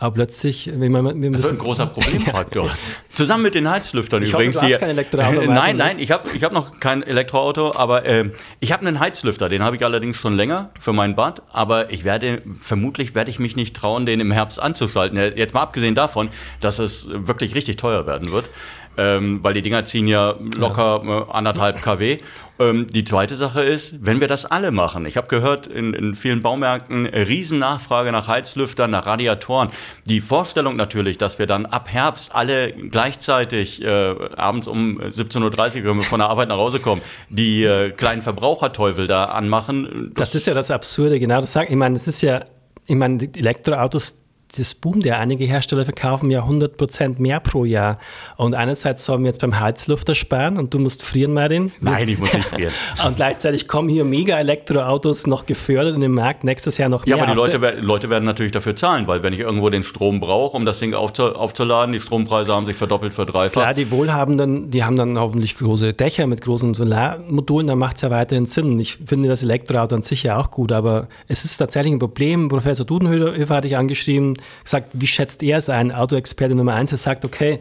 Aber 0.00 0.14
plötzlich, 0.14 0.70
wenn 0.72 0.92
man, 0.92 1.04
wir 1.04 1.12
müssen, 1.14 1.32
das 1.32 1.46
ist 1.46 1.50
ein 1.50 1.58
großer 1.58 1.86
Problemfaktor. 1.94 2.70
Zusammen 3.14 3.42
mit 3.42 3.56
den 3.56 3.68
Heizlüftern 3.68 4.22
ich 4.22 4.32
übrigens. 4.32 4.56
Hoffe, 4.56 4.66
du 4.66 4.72
hast 4.74 4.80
kein 4.80 4.90
Elektroauto. 4.90 5.42
nein, 5.46 5.76
nein, 5.76 5.98
ich 5.98 6.12
habe 6.12 6.28
ich 6.34 6.44
hab 6.44 6.52
noch 6.52 6.78
kein 6.78 7.02
Elektroauto, 7.02 7.74
aber 7.74 8.04
äh, 8.04 8.30
ich 8.60 8.72
habe 8.72 8.86
einen 8.86 9.00
Heizlüfter. 9.00 9.48
Den 9.48 9.62
habe 9.62 9.74
ich 9.74 9.84
allerdings 9.84 10.16
schon 10.16 10.36
länger 10.36 10.70
für 10.78 10.92
mein 10.92 11.16
Bad. 11.16 11.42
Aber 11.50 11.90
ich 11.90 12.04
werde, 12.04 12.42
vermutlich 12.60 13.16
werde 13.16 13.30
ich 13.30 13.40
mich 13.40 13.56
nicht 13.56 13.74
trauen, 13.74 14.06
den 14.06 14.20
im 14.20 14.30
Herbst 14.30 14.60
anzuschalten. 14.60 15.18
Jetzt 15.36 15.52
mal 15.52 15.62
abgesehen 15.62 15.96
davon, 15.96 16.28
dass 16.60 16.78
es 16.78 17.08
wirklich 17.10 17.56
richtig 17.56 17.76
teuer 17.76 18.06
werden 18.06 18.30
wird 18.30 18.50
ähm, 18.98 19.38
weil 19.42 19.54
die 19.54 19.62
Dinger 19.62 19.84
ziehen 19.84 20.08
ja 20.08 20.34
locker 20.56 21.02
ja. 21.04 21.20
Äh, 21.20 21.24
anderthalb 21.30 21.80
kW. 21.80 22.18
Ähm, 22.58 22.88
die 22.88 23.04
zweite 23.04 23.36
Sache 23.36 23.62
ist, 23.62 24.04
wenn 24.04 24.20
wir 24.20 24.26
das 24.26 24.44
alle 24.44 24.72
machen. 24.72 25.06
Ich 25.06 25.16
habe 25.16 25.28
gehört, 25.28 25.68
in, 25.68 25.94
in 25.94 26.16
vielen 26.16 26.42
Baumärkten 26.42 27.06
Riesennachfrage 27.06 28.10
nach 28.10 28.26
Heizlüftern, 28.26 28.90
nach 28.90 29.06
Radiatoren. 29.06 29.70
Die 30.06 30.20
Vorstellung 30.20 30.74
natürlich, 30.74 31.16
dass 31.16 31.38
wir 31.38 31.46
dann 31.46 31.66
ab 31.66 31.88
Herbst 31.90 32.34
alle 32.34 32.72
gleichzeitig 32.72 33.82
äh, 33.84 34.14
abends 34.36 34.66
um 34.66 35.00
17.30 35.00 35.78
Uhr, 35.82 35.90
wenn 35.90 35.96
wir 35.98 36.04
von 36.04 36.18
der 36.18 36.28
Arbeit 36.28 36.48
nach 36.48 36.56
Hause 36.56 36.80
kommen, 36.80 37.00
die 37.28 37.62
äh, 37.62 37.90
kleinen 37.90 38.22
Verbraucherteufel 38.22 39.06
da 39.06 39.26
anmachen. 39.26 40.12
Das, 40.16 40.34
ist 40.34 40.46
ja 40.46 40.54
das 40.54 40.72
Absurde, 40.72 41.20
genau 41.20 41.40
das 41.40 41.52
sagen. 41.52 41.68
Ich 41.70 41.76
meine, 41.78 41.94
das 41.94 42.08
ist 42.08 42.20
ja, 42.22 42.44
ich 42.86 42.96
meine, 42.96 43.22
Elektroautos 43.36 44.20
das 44.56 44.74
Boom, 44.74 45.00
der 45.00 45.18
einige 45.18 45.44
Hersteller 45.44 45.84
verkaufen 45.84 46.30
ja 46.30 46.42
100% 46.44 47.20
mehr 47.20 47.40
pro 47.40 47.64
Jahr. 47.64 47.98
Und 48.36 48.54
einerseits 48.54 49.04
sollen 49.04 49.20
wir 49.20 49.28
jetzt 49.28 49.40
beim 49.40 49.60
Heizlüfter 49.60 50.14
sparen 50.14 50.56
und 50.56 50.72
du 50.72 50.78
musst 50.78 51.04
frieren, 51.04 51.34
Martin. 51.34 51.72
Nein, 51.80 52.08
ich 52.08 52.18
muss 52.18 52.32
nicht 52.32 52.48
frieren. 52.48 52.72
und 53.06 53.16
gleichzeitig 53.16 53.68
kommen 53.68 53.88
hier 53.88 54.04
mega 54.04 54.38
Elektroautos 54.38 55.26
noch 55.26 55.44
gefördert 55.46 55.94
in 55.94 56.00
den 56.00 56.12
Markt, 56.12 56.44
nächstes 56.44 56.78
Jahr 56.78 56.88
noch 56.88 57.04
mehr. 57.04 57.16
Ja, 57.16 57.22
aber 57.22 57.32
die 57.32 57.36
Leute, 57.36 57.80
Leute 57.80 58.10
werden 58.10 58.24
natürlich 58.24 58.52
dafür 58.52 58.74
zahlen, 58.74 59.06
weil 59.06 59.22
wenn 59.22 59.32
ich 59.32 59.40
irgendwo 59.40 59.68
den 59.68 59.82
Strom 59.82 60.20
brauche, 60.20 60.56
um 60.56 60.64
das 60.64 60.78
Ding 60.78 60.94
aufzu 60.94 61.34
aufzuladen, 61.34 61.92
die 61.92 62.00
Strompreise 62.00 62.52
haben 62.54 62.66
sich 62.66 62.76
verdoppelt, 62.76 63.12
verdreifacht. 63.12 63.52
Klar, 63.52 63.74
die 63.74 63.90
Wohlhabenden, 63.90 64.70
die 64.70 64.84
haben 64.84 64.96
dann 64.96 65.18
hoffentlich 65.18 65.56
große 65.56 65.92
Dächer 65.92 66.26
mit 66.26 66.40
großen 66.40 66.74
Solarmodulen, 66.74 67.66
dann 67.66 67.78
macht 67.78 67.96
es 67.96 68.02
ja 68.02 68.10
weiterhin 68.10 68.46
Sinn. 68.46 68.78
Ich 68.78 68.96
finde 68.96 69.28
das 69.28 69.42
Elektroauto 69.42 69.94
an 69.94 70.02
sich 70.02 70.22
ja 70.22 70.38
auch 70.38 70.50
gut, 70.50 70.72
aber 70.72 71.08
es 71.26 71.44
ist 71.44 71.58
tatsächlich 71.58 71.92
ein 71.92 71.98
Problem. 71.98 72.48
Professor 72.48 72.86
Dudenhöfer 72.86 73.54
hatte 73.54 73.68
ich 73.68 73.76
angeschrieben, 73.76 74.37
gesagt, 74.64 74.90
wie 74.92 75.06
schätzt 75.06 75.42
er 75.42 75.58
es 75.58 75.68
ein? 75.68 75.92
Autoexperte 75.92 76.54
Nummer 76.54 76.74
eins, 76.74 76.92
er 76.92 76.98
sagt, 76.98 77.24
okay, 77.24 77.60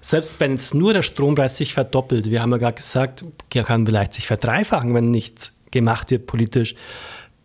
selbst 0.00 0.40
wenn 0.40 0.52
jetzt 0.52 0.74
nur 0.74 0.92
der 0.92 1.02
Strompreis 1.02 1.56
sich 1.56 1.74
verdoppelt, 1.74 2.30
wir 2.30 2.42
haben 2.42 2.50
ja 2.50 2.58
gerade 2.58 2.74
gesagt, 2.74 3.24
er 3.54 3.64
kann 3.64 3.86
vielleicht 3.86 4.14
sich 4.14 4.26
verdreifachen, 4.26 4.94
wenn 4.94 5.10
nichts 5.10 5.54
gemacht 5.70 6.10
wird 6.10 6.26
politisch, 6.26 6.74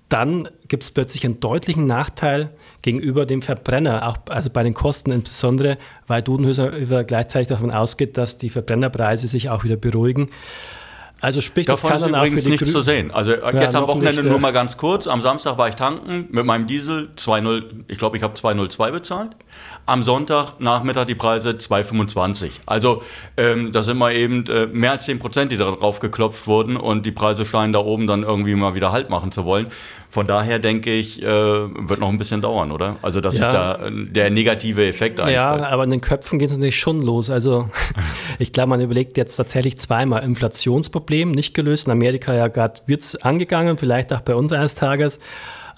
dann 0.10 0.48
gibt 0.68 0.84
es 0.84 0.92
plötzlich 0.92 1.26
einen 1.26 1.40
deutlichen 1.40 1.86
Nachteil 1.86 2.52
gegenüber 2.82 3.26
dem 3.26 3.42
Verbrenner, 3.42 4.08
auch 4.08 4.18
also 4.30 4.50
bei 4.50 4.64
den 4.64 4.74
Kosten 4.74 5.12
insbesondere, 5.12 5.78
weil 6.08 6.22
Dudenhöfer 6.22 7.04
gleichzeitig 7.04 7.50
davon 7.50 7.72
ausgeht, 7.72 8.18
dass 8.18 8.38
die 8.38 8.50
Verbrennerpreise 8.50 9.28
sich 9.28 9.50
auch 9.50 9.64
wieder 9.64 9.76
beruhigen. 9.76 10.30
Also 11.22 11.42
sprich, 11.42 11.66
Davon 11.66 11.90
das 11.90 12.02
kann 12.02 12.12
dann 12.12 12.22
übrigens 12.22 12.42
auch 12.42 12.44
für 12.44 12.50
nicht 12.52 12.64
Grü 12.64 12.72
zu 12.72 12.82
sehen. 12.82 13.12
Also 13.12 13.32
äh, 13.32 13.56
ja, 13.56 13.62
jetzt 13.62 13.76
am 13.76 13.88
Wochenende 13.88 14.22
nicht, 14.22 14.30
nur 14.30 14.40
mal 14.40 14.54
ganz 14.54 14.78
kurz. 14.78 15.08
Am 15.08 15.22
Samstag 15.22 15.58
war 15.58 15.68
ich 15.68 15.76
tanken 15.76 16.28
mit 16.30 16.46
meinem 16.46 16.68
Diesel 16.68 17.10
2,0, 17.18 17.64
ich 17.88 17.98
glaube, 17.98 18.18
ich 18.18 18.24
habe 18.24 18.36
2,02 18.36 18.92
bezahlt. 18.92 19.32
Am 19.88 20.04
Sonntag 20.04 20.60
Nachmittag 20.60 21.08
die 21.08 21.16
Preise 21.16 21.52
2,25. 21.52 22.50
Also 22.66 23.02
ähm, 23.38 23.72
das 23.72 23.86
sind 23.86 23.98
mal 23.98 24.14
eben 24.14 24.46
äh, 24.48 24.68
mehr 24.68 24.92
als 24.92 25.06
10 25.06 25.18
Prozent, 25.18 25.52
die 25.52 25.58
da 25.58 25.72
drauf 25.72 26.00
geklopft 26.00 26.46
wurden 26.46 26.78
und 26.78 27.06
die 27.06 27.12
Preise 27.12 27.46
scheinen 27.46 27.74
da 27.74 27.80
oben 27.80 28.06
dann 28.06 28.24
irgendwie 28.24 28.54
mal 28.56 28.76
wieder 28.76 28.92
Halt 28.92 29.10
machen 29.10 29.32
zu 29.32 29.46
wollen. 29.46 29.70
Von 30.10 30.26
daher 30.26 30.58
denke 30.60 30.92
ich, 30.92 31.22
äh, 31.22 31.26
wird 31.26 32.00
noch 32.00 32.08
ein 32.08 32.18
bisschen 32.18 32.42
dauern, 32.42 32.72
oder? 32.72 32.96
Also, 33.02 33.20
dass 33.20 33.38
ja. 33.38 33.46
sich 33.46 33.54
da 33.54 33.88
äh, 33.88 34.06
der 34.06 34.30
negative 34.30 34.88
Effekt 34.88 35.20
einstellt. 35.20 35.38
Ja, 35.38 35.68
aber 35.68 35.84
in 35.84 35.90
den 35.90 36.02
Köpfen 36.02 36.40
geht 36.40 36.50
es 36.50 36.56
natürlich 36.56 36.80
schon 36.80 37.02
los. 37.02 37.30
Also, 37.30 37.70
ich 38.40 38.54
glaube, 38.54 38.70
man 38.70 38.80
überlegt 38.82 39.18
jetzt 39.18 39.36
tatsächlich 39.36 39.78
zweimal 39.78 40.24
Inflationsproblem, 40.24 41.07
nicht 41.10 41.54
gelöst. 41.54 41.88
In 41.88 41.92
Amerika 41.92 42.34
ja 42.34 42.48
gerade 42.48 42.82
wird 42.86 43.02
es 43.02 43.16
angegangen, 43.16 43.78
vielleicht 43.78 44.14
auch 44.14 44.22
bei 44.22 44.36
uns 44.36 44.52
eines 44.52 44.76
Tages. 44.76 45.20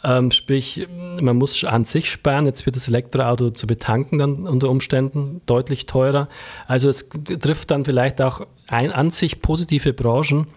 Ähm, 0.03 0.31
sprich, 0.31 0.87
man 1.19 1.35
muss 1.35 1.63
an 1.63 1.83
sich 1.83 2.09
sparen. 2.09 2.45
Jetzt 2.45 2.65
wird 2.65 2.75
das 2.75 2.87
Elektroauto 2.87 3.49
zu 3.49 3.67
betanken 3.67 4.17
dann 4.17 4.47
unter 4.47 4.69
Umständen 4.69 5.41
deutlich 5.45 5.85
teurer. 5.87 6.29
Also 6.67 6.89
es 6.89 7.09
trifft 7.09 7.71
dann 7.71 7.83
vielleicht 7.83 8.21
auch 8.21 8.41
ein 8.67 8.91
an 8.91 9.11
sich 9.11 9.41
positive 9.41 9.93
Branchen. 9.93 10.47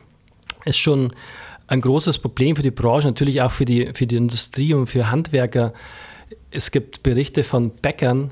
Ist 0.65 0.79
schon 0.79 1.13
ein 1.67 1.81
großes 1.81 2.19
Problem 2.19 2.55
für 2.55 2.63
die 2.63 2.71
Branche, 2.71 3.09
natürlich 3.09 3.43
auch 3.43 3.51
für 3.51 3.65
die, 3.65 3.91
für 3.95 4.07
die 4.07 4.17
Industrie 4.17 4.75
und 4.75 4.87
für 4.87 5.11
Handwerker. 5.11 5.73
Es 6.51 6.71
gibt 6.71 7.03
Berichte 7.03 7.43
von 7.43 7.71
Bäckern, 7.71 8.31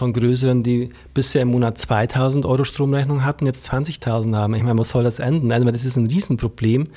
von 0.00 0.12
größeren, 0.12 0.62
die 0.62 0.90
bisher 1.14 1.42
im 1.42 1.48
Monat 1.48 1.78
2000 1.78 2.44
Euro 2.44 2.64
Stromrechnung 2.64 3.24
hatten, 3.24 3.46
jetzt 3.46 3.70
20.000 3.70 4.34
haben. 4.34 4.54
Ich 4.54 4.62
meine, 4.62 4.78
was 4.78 4.88
soll 4.88 5.04
das 5.04 5.20
enden? 5.20 5.52
Also, 5.52 5.70
das 5.70 5.84
ist 5.84 5.96
ein 5.96 6.06
Riesenproblem. 6.06 6.88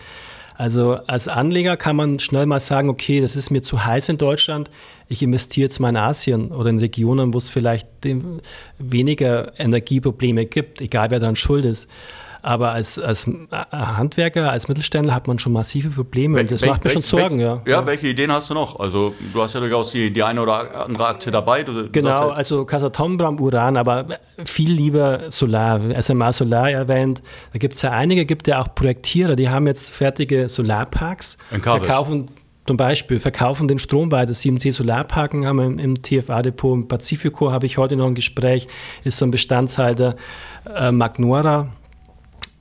Also 0.56 0.94
als 1.08 1.28
Anleger 1.28 1.78
kann 1.78 1.96
man 1.96 2.20
schnell 2.20 2.46
mal 2.46 2.60
sagen, 2.60 2.90
okay, 2.90 3.22
das 3.22 3.36
ist 3.36 3.50
mir 3.50 3.64
zu 3.64 3.86
heiß 3.86 4.10
in 4.10 4.18
Deutschland, 4.18 4.70
ich 5.10 5.22
investiere 5.24 5.66
jetzt 5.66 5.80
mal 5.80 5.90
in 5.90 5.98
Asien 5.98 6.52
oder 6.52 6.70
in 6.70 6.78
Regionen, 6.80 7.34
wo 7.34 7.38
es 7.40 7.50
vielleicht 7.50 7.88
weniger 8.78 9.60
Energieprobleme 9.60 10.46
gibt, 10.46 10.80
egal 10.82 11.12
wer 11.12 11.20
daran 11.20 11.36
schuld 11.36 11.66
ist. 11.66 11.90
Aber 12.44 12.74
als, 12.74 13.00
als 13.00 13.26
Handwerker, 13.72 14.52
als 14.52 14.68
Mittelständler 14.68 15.16
hat 15.16 15.28
man 15.28 15.40
schon 15.40 15.54
massive 15.54 15.90
Probleme 15.90 16.42
und 16.42 16.52
das 16.52 16.62
wel, 16.62 16.72
macht 16.72 16.84
mir 16.84 16.90
schon 16.90 17.02
Sorgen. 17.02 17.40
Wel, 17.40 17.46
ja. 17.46 17.62
ja, 17.66 17.86
welche 17.86 18.10
Ideen 18.10 18.34
hast 18.34 18.50
du 18.50 18.54
noch? 18.54 18.82
Also 18.82 19.16
du 19.34 19.42
hast 19.42 19.54
ja 19.54 19.62
durchaus 19.62 19.92
die, 19.92 20.12
die 20.12 20.22
eine 20.22 20.42
oder 20.42 20.86
andere 20.86 21.08
Aktie 21.08 21.32
dabei. 21.32 21.64
Du, 21.64 21.90
genau, 21.90 22.10
ja 22.10 22.30
also 22.32 22.66
Kasatombram, 22.66 23.40
Uran, 23.40 23.78
aber 23.78 24.20
viel 24.44 24.74
lieber 24.74 25.32
Solar. 25.32 25.80
SMA 26.02 26.34
Solar 26.34 26.70
erwähnt. 26.70 27.24
Da 27.54 27.60
gibt 27.60 27.76
es 27.76 27.82
ja 27.82 27.92
einige, 27.92 28.26
gibt 28.26 28.46
ja 28.50 28.62
auch 28.62 28.76
Projektierer, 28.76 29.38
die 29.38 29.48
haben 29.50 29.66
jetzt 29.66 29.92
fertige 29.92 30.50
Solarparks, 30.50 31.38
verkaufen 31.50 32.28
zum 32.66 32.78
Beispiel 32.78 33.20
verkaufen 33.20 33.68
den 33.68 33.78
Strom 33.78 34.08
bei 34.08 34.26
der 34.26 34.36
7C 34.36 34.72
Solarparken 34.72 35.46
haben 35.46 35.58
wir 35.58 35.66
im, 35.66 35.80
im 35.80 36.02
TFA-Depot. 36.02 36.74
Im 36.74 36.88
Pacifico 36.88 37.52
habe 37.52 37.66
ich 37.66 37.78
heute 37.78 37.98
noch 37.98 38.08
ein 38.08 38.16
Gespräch, 38.16 38.68
ist 39.04 39.18
so 39.18 39.26
ein 39.26 39.32
Bestandteil 39.32 40.16
äh, 40.74 40.92
Magnora 40.92 41.70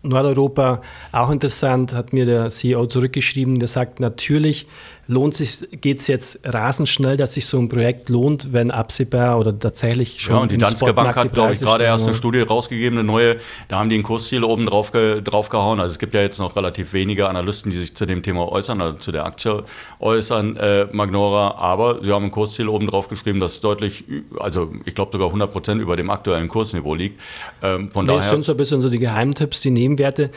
Nordeuropa 0.03 0.83
auch 1.13 1.31
interessant, 1.31 1.95
hat 1.95 2.13
mir 2.13 2.27
der 2.27 2.49
CEO 2.49 2.87
zurückgeschrieben, 2.87 3.59
der 3.59 3.69
sagt, 3.69 4.01
natürlich 4.01 4.67
lohnt 5.13 5.35
sich, 5.35 5.69
geht 5.81 6.01
es 6.01 6.07
jetzt 6.07 6.41
rasend 6.45 6.89
schnell, 6.89 7.17
dass 7.17 7.35
sich 7.35 7.47
so 7.47 7.59
ein 7.59 7.69
Projekt 7.69 8.09
lohnt, 8.09 8.53
wenn 8.53 8.71
absehbar 8.71 9.39
oder 9.39 9.57
tatsächlich 9.57 10.21
schon. 10.21 10.35
Ja, 10.35 10.41
und 10.43 10.51
die 10.51 10.59
Danske 10.59 10.93
Bank 10.93 11.15
hat, 11.15 11.33
glaube 11.33 11.53
ich, 11.53 11.61
gerade 11.61 11.85
erst 11.85 12.07
eine 12.09 12.17
Studie 12.17 12.41
rausgegeben, 12.41 12.99
eine 12.99 13.07
neue, 13.07 13.37
da 13.69 13.79
haben 13.79 13.89
die 13.89 13.99
ein 13.99 14.03
Kursziel 14.03 14.45
oben 14.45 14.67
drauf, 14.67 14.91
drauf 14.91 15.49
gehauen. 15.49 15.81
Also 15.81 15.93
es 15.93 15.99
gibt 15.99 16.15
ja 16.15 16.21
jetzt 16.21 16.39
noch 16.39 16.57
relativ 16.57 16.93
wenige 16.93 17.29
Analysten, 17.29 17.71
die 17.71 17.79
sich 17.79 17.95
zu 17.95 18.07
dem 18.07 18.23
Thema 18.23 18.51
äußern, 18.51 18.81
also 18.81 18.99
zu 18.99 19.13
der 19.13 19.27
Aktie 19.27 19.63
äußern, 20.01 20.57
äh, 20.57 20.87
Magnora, 20.93 21.57
aber 21.59 22.01
sie 22.03 22.13
haben 22.13 22.25
ein 22.25 22.31
Kursziel 22.31 22.69
oben 22.69 22.87
drauf 22.87 23.09
geschrieben, 23.09 23.41
das 23.41 23.61
deutlich, 23.61 24.05
also 24.39 24.73
ich 24.85 24.95
glaube 24.95 25.13
sogar 25.13 25.29
100 25.29 25.53
Prozent 25.53 25.81
über 25.81 25.97
dem 25.97 26.11
aktuellen 26.11 26.49
Kursniveau 26.49 26.95
liegt. 26.95 27.21
Ähm, 27.63 27.91
von 27.91 28.05
nee, 28.05 28.09
daher. 28.09 28.21
Das 28.23 28.31
sind 28.31 28.45
so 28.45 28.53
ein 28.53 28.57
bisschen 28.57 28.81
so 28.81 28.89
die 28.89 28.99
Geheimtipps, 28.99 29.61
die 29.61 29.71
Nebenwerte. 29.71 30.31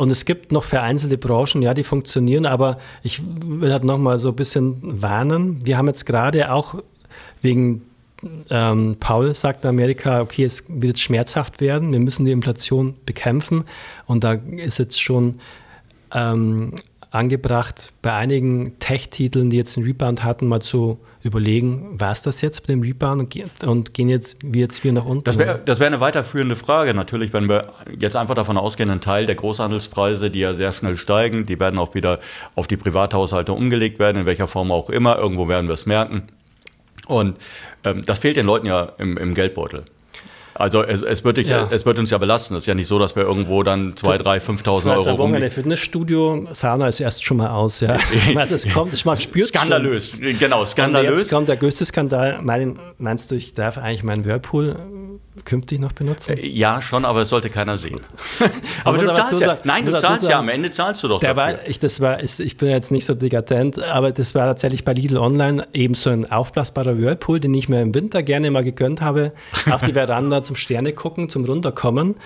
Und 0.00 0.10
es 0.10 0.24
gibt 0.24 0.50
noch 0.50 0.64
vereinzelte 0.64 1.18
Branchen, 1.18 1.60
ja, 1.60 1.74
die 1.74 1.84
funktionieren, 1.84 2.46
aber 2.46 2.78
ich 3.02 3.20
will 3.44 3.70
halt 3.70 3.84
noch 3.84 3.98
mal 3.98 4.18
so 4.18 4.30
ein 4.30 4.34
bisschen 4.34 5.02
warnen. 5.02 5.58
Wir 5.66 5.76
haben 5.76 5.88
jetzt 5.88 6.06
gerade 6.06 6.50
auch 6.50 6.76
wegen 7.42 7.82
ähm, 8.48 8.96
Paul 8.98 9.34
sagt 9.34 9.66
Amerika, 9.66 10.22
okay, 10.22 10.44
es 10.44 10.64
wird 10.68 10.84
jetzt 10.84 11.02
schmerzhaft 11.02 11.60
werden, 11.60 11.92
wir 11.92 12.00
müssen 12.00 12.24
die 12.24 12.32
Inflation 12.32 12.94
bekämpfen. 13.04 13.64
Und 14.06 14.24
da 14.24 14.32
ist 14.32 14.78
jetzt 14.78 15.02
schon 15.02 15.38
ähm, 16.14 16.72
angebracht, 17.10 17.92
bei 18.00 18.14
einigen 18.14 18.78
Tech-Titeln, 18.78 19.50
die 19.50 19.58
jetzt 19.58 19.76
einen 19.76 19.84
Rebound 19.84 20.24
hatten, 20.24 20.48
mal 20.48 20.62
zu 20.62 20.98
überlegen, 21.22 22.00
war 22.00 22.12
es 22.12 22.22
das 22.22 22.40
jetzt 22.40 22.62
mit 22.62 22.70
dem 22.70 22.82
Rebound 22.82 23.36
und, 23.64 23.94
gehen 23.94 24.08
jetzt, 24.08 24.38
wir 24.42 24.62
jetzt 24.62 24.82
wieder 24.84 24.94
nach 24.94 25.04
unten? 25.04 25.24
Das 25.24 25.38
wäre 25.38 25.60
wär 25.66 25.86
eine 25.86 26.00
weiterführende 26.00 26.56
Frage 26.56 26.94
natürlich, 26.94 27.32
wenn 27.32 27.48
wir 27.48 27.72
jetzt 27.98 28.16
einfach 28.16 28.34
davon 28.34 28.56
ausgehen, 28.56 28.90
ein 28.90 29.00
Teil 29.00 29.26
der 29.26 29.34
Großhandelspreise, 29.34 30.30
die 30.30 30.40
ja 30.40 30.54
sehr 30.54 30.72
schnell 30.72 30.96
steigen, 30.96 31.46
die 31.46 31.60
werden 31.60 31.78
auch 31.78 31.94
wieder 31.94 32.20
auf 32.54 32.66
die 32.66 32.76
Privathaushalte 32.76 33.52
umgelegt 33.52 33.98
werden, 33.98 34.18
in 34.18 34.26
welcher 34.26 34.46
Form 34.46 34.72
auch 34.72 34.90
immer. 34.90 35.18
Irgendwo 35.18 35.48
werden 35.48 35.66
wir 35.66 35.74
es 35.74 35.86
merken. 35.86 36.22
Und 37.06 37.38
ähm, 37.84 38.02
das 38.06 38.18
fehlt 38.18 38.36
den 38.36 38.46
Leuten 38.46 38.66
ja 38.66 38.92
im, 38.98 39.16
im 39.16 39.34
Geldbeutel. 39.34 39.84
Also 40.60 40.82
es, 40.84 41.00
es, 41.00 41.24
wird 41.24 41.38
dich, 41.38 41.48
ja. 41.48 41.68
es 41.70 41.86
wird 41.86 41.98
uns 41.98 42.10
ja 42.10 42.18
belasten. 42.18 42.54
Es 42.54 42.64
ist 42.64 42.66
ja 42.66 42.74
nicht 42.74 42.86
so, 42.86 42.98
dass 42.98 43.16
wir 43.16 43.22
irgendwo 43.22 43.62
dann 43.62 43.96
2, 43.96 44.18
3, 44.18 44.36
5.000 44.38 44.94
Euro 44.94 45.14
rum... 45.14 45.34
Ein 45.34 45.50
Fitnessstudio, 45.50 46.48
Sauna 46.52 46.88
ist 46.88 47.00
erst 47.00 47.24
schon 47.24 47.38
mal 47.38 47.48
aus. 47.48 47.80
Ja. 47.80 47.96
also 48.36 48.54
es 48.54 48.70
kommt, 48.70 49.04
man 49.04 49.16
spürt 49.16 49.46
Skandalös, 49.46 50.18
schon. 50.18 50.38
genau, 50.38 50.64
skandalös. 50.66 51.10
Und 51.10 51.18
jetzt 51.18 51.30
kommt 51.30 51.48
der 51.48 51.56
größte 51.56 51.86
Skandal. 51.86 52.40
meinst 52.98 53.30
du, 53.30 53.36
ich 53.36 53.54
darf 53.54 53.78
eigentlich 53.78 54.04
meinen 54.04 54.24
Whirlpool 54.26 54.76
künftig 55.44 55.80
noch 55.80 55.92
benutzen? 55.92 56.36
Äh, 56.36 56.46
ja, 56.46 56.80
schon, 56.80 57.04
aber 57.04 57.22
es 57.22 57.28
sollte 57.28 57.50
keiner 57.50 57.76
sehen. 57.76 58.00
aber 58.84 58.98
du 58.98 59.12
zahlst 59.12 59.32
ja. 59.32 59.38
Sagen, 59.38 59.60
nein, 59.64 59.86
du 59.86 59.96
zahlst 59.96 60.28
ja. 60.28 60.38
Am 60.38 60.48
Ende 60.48 60.70
zahlst 60.70 61.02
du 61.02 61.08
doch 61.08 61.20
dafür. 61.20 61.36
War, 61.36 61.68
ich, 61.68 61.78
das 61.78 62.00
war, 62.00 62.22
ich 62.22 62.56
bin 62.56 62.68
jetzt 62.68 62.90
nicht 62.90 63.04
so 63.04 63.14
dekadent, 63.14 63.82
aber 63.82 64.12
das 64.12 64.34
war 64.34 64.46
tatsächlich 64.46 64.84
bei 64.84 64.92
Lidl 64.92 65.18
Online 65.18 65.66
eben 65.72 65.94
so 65.94 66.10
ein 66.10 66.30
aufblasbarer 66.30 66.98
Whirlpool, 66.98 67.40
den 67.40 67.54
ich 67.54 67.68
mir 67.68 67.82
im 67.82 67.94
Winter 67.94 68.22
gerne 68.22 68.50
mal 68.50 68.64
gegönnt 68.64 69.00
habe, 69.00 69.32
auf 69.70 69.82
die 69.82 69.92
Veranda 69.92 70.42
zum 70.42 70.56
Sterne 70.56 70.92
gucken, 70.92 71.28
zum 71.28 71.44
Runterkommen. 71.44 72.16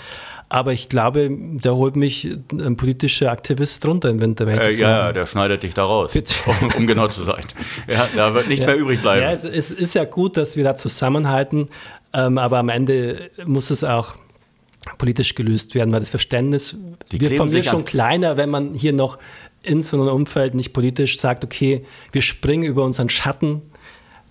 Aber 0.48 0.72
ich 0.72 0.88
glaube, 0.88 1.30
da 1.62 1.70
holt 1.72 1.96
mich 1.96 2.28
ein 2.52 2.76
politischer 2.76 3.32
Aktivist 3.32 3.84
runter 3.86 4.10
im 4.10 4.20
Winter. 4.20 4.46
Äh, 4.46 4.72
ja, 4.74 5.12
der 5.12 5.26
schneidet 5.26 5.62
dich 5.62 5.74
da 5.74 5.84
raus, 5.84 6.14
um, 6.46 6.68
um, 6.76 6.86
genau 6.86 7.08
zu 7.08 7.22
sein. 7.24 7.44
Ja, 7.88 8.08
da 8.14 8.34
wird 8.34 8.48
nicht 8.48 8.60
ja. 8.60 8.66
mehr 8.66 8.76
übrig 8.76 9.00
bleiben. 9.00 9.22
Ja, 9.22 9.32
es, 9.32 9.44
es, 9.44 9.70
ist 9.70 9.94
ja 9.94 10.04
gut, 10.04 10.36
dass 10.36 10.56
wir 10.56 10.64
da 10.64 10.76
zusammenhalten, 10.76 11.66
ähm, 12.14 12.38
aber 12.38 12.58
am 12.58 12.68
Ende 12.68 13.30
muss 13.44 13.70
es 13.70 13.84
auch 13.84 14.14
politisch 14.98 15.34
gelöst 15.34 15.74
werden, 15.74 15.92
weil 15.92 16.00
das 16.00 16.10
Verständnis 16.10 16.76
Die 17.10 17.20
wird 17.20 17.34
von 17.34 17.50
mir 17.50 17.64
schon 17.64 17.84
kleiner, 17.84 18.36
wenn 18.36 18.50
man 18.50 18.74
hier 18.74 18.92
noch 18.92 19.18
in 19.62 19.82
so 19.82 20.00
einem 20.00 20.08
Umfeld 20.08 20.54
nicht 20.54 20.72
politisch 20.72 21.18
sagt, 21.18 21.42
okay, 21.42 21.84
wir 22.12 22.22
springen 22.22 22.64
über 22.64 22.84
unseren 22.84 23.08
Schatten 23.08 23.62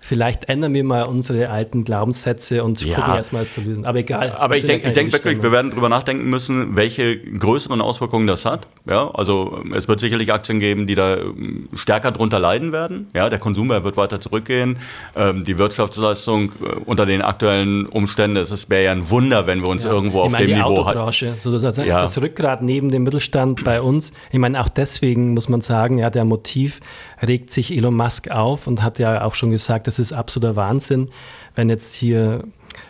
vielleicht 0.03 0.50
ändern 0.50 0.74
wir 0.74 0.83
mal 0.83 1.03
unsere 1.03 1.50
alten 1.50 1.86
Glaubenssätze 1.86 2.62
und 2.63 2.83
ja. 2.83 2.95
gucken 2.95 3.15
erstmal 3.15 3.43
es 3.43 3.53
zu 3.53 3.62
lösen. 3.62 3.86
Aber 3.86 4.00
egal. 4.00 4.33
Aber 4.33 4.57
ich 4.57 4.65
denke 4.65 4.91
denk 4.91 5.13
wirklich, 5.13 5.41
wir 5.41 5.53
werden 5.53 5.72
darüber 5.72 5.88
nachdenken 5.88 6.29
müssen, 6.29 6.75
welche 6.75 7.17
größeren 7.17 7.79
Auswirkungen 7.79 8.27
das 8.27 8.43
hat. 8.43 8.67
Ja, 8.86 9.10
also 9.12 9.63
es 9.74 9.88
wird 9.88 10.01
sicherlich 10.01 10.33
Aktien 10.33 10.60
geben, 10.60 10.88
die 10.88 10.95
da 10.95 11.15
ähm, 11.15 11.69
stärker 11.74 12.12
drunter 12.12 12.38
leiden 12.38 12.74
werden. 12.74 13.07
Ja, 13.13 13.29
der 13.29 13.39
Konsum 13.39 13.69
wird 13.69 13.95
weiter 13.95 14.19
zurückgehen. 14.19 14.77
Ähm, 15.15 15.45
die 15.45 15.57
Wirtschaftsleistung 15.57 16.51
äh, 16.51 16.75
unter 16.83 17.05
den 17.05 17.22
aktuellen 17.22 17.86
Umständen, 17.86 18.36
es 18.36 18.69
wäre 18.69 18.83
ja 18.83 18.91
ein 18.91 19.10
Wunder, 19.10 19.48
wenn 19.48 19.62
wir 19.62 19.69
uns 19.69 19.86
ja. 19.86 19.91
irgendwo 19.91 20.19
ich 20.19 20.25
auf 20.25 20.31
meine, 20.33 20.48
dem 20.48 20.55
die 20.55 20.62
Niveau 20.62 20.86
hatten. 20.86 21.38
So 21.38 21.57
das, 21.57 21.77
ja. 21.77 22.01
das 22.01 22.22
Rückgrat 22.22 22.62
neben 22.62 22.91
dem 22.91 23.03
Mittelstand 23.03 23.63
bei 23.63 23.81
uns. 23.81 24.12
Ich 24.31 24.39
meine, 24.39 24.60
auch 24.60 24.67
deswegen 24.67 25.33
muss 25.33 25.48
man 25.48 25.62
sagen, 25.62 25.98
ja, 25.98 26.10
der 26.10 26.25
Motiv 26.25 26.81
regt 27.25 27.51
sich 27.51 27.72
Elon 27.72 27.95
Musk 27.95 28.31
auf 28.31 28.67
und 28.67 28.83
hat 28.83 29.00
ja 29.00 29.24
auch 29.24 29.36
schon 29.36 29.50
gesagt, 29.50 29.88
das 30.00 30.07
ist 30.07 30.13
absoluter 30.13 30.55
Wahnsinn, 30.55 31.09
wenn 31.55 31.69
jetzt 31.69 31.93
hier 31.95 32.43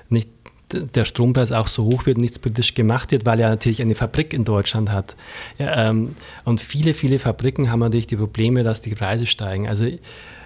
nicht 0.10 0.29
der 0.74 1.05
Strompreis 1.05 1.51
auch 1.51 1.67
so 1.67 1.86
hoch 1.86 2.05
wird, 2.05 2.17
nichts 2.17 2.39
politisch 2.39 2.74
gemacht 2.74 3.12
wird, 3.12 3.25
weil 3.25 3.39
er 3.39 3.50
natürlich 3.50 3.81
eine 3.81 3.95
Fabrik 3.95 4.33
in 4.33 4.43
Deutschland 4.43 4.91
hat. 4.91 5.15
Ja, 5.57 5.89
ähm, 5.89 6.15
und 6.45 6.62
viele, 6.62 6.93
viele 6.93 7.19
Fabriken 7.19 7.72
haben 7.72 7.79
natürlich 7.79 8.07
die 8.07 8.15
Probleme, 8.15 8.63
dass 8.63 8.81
die 8.81 8.95
Preise 8.95 9.27
steigen. 9.27 9.67
Also 9.67 9.88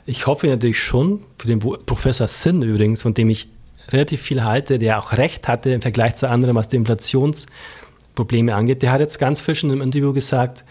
ich 0.05 0.27
hoffe 0.27 0.47
natürlich 0.47 0.79
schon, 0.79 1.21
für 1.37 1.47
den 1.47 1.59
Professor 1.59 2.27
Sinn 2.27 2.61
übrigens, 2.61 3.01
von 3.01 3.13
dem 3.13 3.29
ich 3.29 3.47
relativ 3.89 4.21
viel 4.21 4.43
halte, 4.43 4.79
der 4.79 4.99
auch 4.99 5.13
recht 5.13 5.47
hatte 5.47 5.71
im 5.71 5.81
Vergleich 5.81 6.15
zu 6.15 6.29
anderen, 6.29 6.55
was 6.55 6.67
die 6.67 6.75
Inflationsprobleme 6.75 8.53
angeht, 8.53 8.81
der 8.81 8.91
hat 8.91 8.99
jetzt 8.99 9.19
ganz 9.19 9.41
frisch 9.41 9.63
in 9.63 9.71
einem 9.71 9.81
Interview 9.81 10.13
gesagt, 10.13 10.63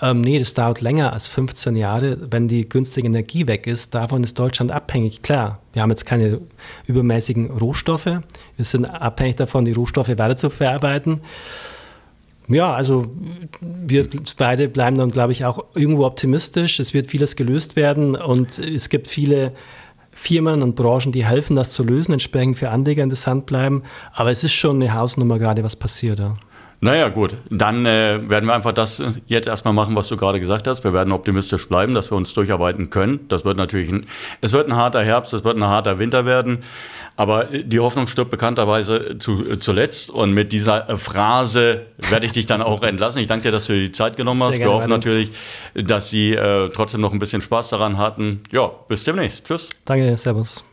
ähm, 0.00 0.20
nee, 0.20 0.38
das 0.38 0.52
dauert 0.52 0.82
länger 0.82 1.12
als 1.12 1.28
15 1.28 1.74
Jahre. 1.74 2.18
Wenn 2.30 2.48
die 2.48 2.68
günstige 2.68 3.06
Energie 3.06 3.46
weg 3.46 3.66
ist, 3.66 3.94
davon 3.94 4.22
ist 4.24 4.38
Deutschland 4.38 4.70
abhängig. 4.70 5.22
Klar, 5.22 5.60
wir 5.72 5.82
haben 5.82 5.90
jetzt 5.90 6.04
keine 6.04 6.40
übermäßigen 6.86 7.50
Rohstoffe. 7.50 8.06
Wir 8.06 8.64
sind 8.64 8.84
abhängig 8.84 9.36
davon, 9.36 9.64
die 9.64 9.72
Rohstoffe 9.72 10.08
weiter 10.08 10.36
zu 10.36 10.50
verarbeiten. 10.50 11.20
Ja, 12.48 12.72
also 12.72 13.06
wir 13.60 14.08
beide 14.36 14.68
bleiben 14.68 14.98
dann, 14.98 15.10
glaube 15.10 15.32
ich, 15.32 15.44
auch 15.44 15.64
irgendwo 15.74 16.04
optimistisch. 16.04 16.78
Es 16.78 16.94
wird 16.94 17.08
vieles 17.08 17.34
gelöst 17.34 17.74
werden 17.74 18.14
und 18.14 18.58
es 18.58 18.88
gibt 18.88 19.08
viele 19.08 19.52
Firmen 20.12 20.62
und 20.62 20.76
Branchen, 20.76 21.10
die 21.10 21.24
helfen, 21.24 21.56
das 21.56 21.70
zu 21.70 21.82
lösen, 21.82 22.12
entsprechend 22.12 22.56
für 22.56 22.70
Anleger 22.70 23.02
interessant 23.02 23.46
bleiben. 23.46 23.82
Aber 24.12 24.30
es 24.30 24.44
ist 24.44 24.54
schon 24.54 24.76
eine 24.76 24.94
Hausnummer 24.94 25.38
gerade, 25.38 25.64
was 25.64 25.74
passiert 25.74 26.18
da. 26.18 26.36
Naja, 26.80 27.08
gut. 27.08 27.36
Dann 27.50 27.86
äh, 27.86 28.20
werden 28.28 28.46
wir 28.46 28.54
einfach 28.54 28.72
das 28.72 29.02
jetzt 29.26 29.48
erstmal 29.48 29.74
machen, 29.74 29.96
was 29.96 30.08
du 30.08 30.16
gerade 30.16 30.40
gesagt 30.40 30.66
hast. 30.66 30.84
Wir 30.84 30.92
werden 30.92 31.12
optimistisch 31.12 31.68
bleiben, 31.68 31.94
dass 31.94 32.10
wir 32.10 32.16
uns 32.16 32.34
durcharbeiten 32.34 32.90
können. 32.90 33.26
Das 33.28 33.44
wird 33.44 33.56
natürlich 33.56 33.90
ein, 33.90 34.06
es 34.40 34.52
wird 34.52 34.68
ein 34.68 34.76
harter 34.76 35.02
Herbst, 35.02 35.32
es 35.32 35.44
wird 35.44 35.56
ein 35.56 35.64
harter 35.64 35.98
Winter 35.98 36.26
werden. 36.26 36.58
Aber 37.16 37.44
die 37.46 37.80
Hoffnung 37.80 38.06
stirbt 38.08 38.30
bekannterweise 38.30 39.16
zu, 39.18 39.56
zuletzt. 39.56 40.10
Und 40.10 40.32
mit 40.32 40.52
dieser 40.52 40.98
Phrase 40.98 41.86
werde 42.10 42.26
ich 42.26 42.32
dich 42.32 42.44
dann 42.44 42.60
auch 42.60 42.82
entlassen. 42.82 43.22
Ich 43.22 43.26
danke 43.26 43.44
dir, 43.44 43.52
dass 43.52 43.66
du 43.66 43.72
dir 43.72 43.80
die 43.80 43.92
Zeit 43.92 44.16
genommen 44.16 44.42
hast. 44.42 44.58
wir 44.58 44.70
hoffen 44.70 44.90
natürlich, 44.90 45.30
dass 45.74 46.10
Sie 46.10 46.34
äh, 46.34 46.68
trotzdem 46.68 47.00
noch 47.00 47.12
ein 47.12 47.18
bisschen 47.18 47.40
Spaß 47.40 47.70
daran 47.70 47.96
hatten. 47.96 48.42
Ja, 48.52 48.70
bis 48.88 49.04
demnächst. 49.04 49.46
Tschüss. 49.46 49.70
Danke, 49.86 50.16
Servus. 50.18 50.65